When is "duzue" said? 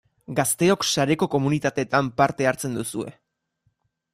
2.81-3.15